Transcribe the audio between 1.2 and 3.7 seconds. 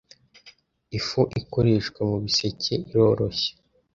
ikoreshwa mubiseke iroroshye.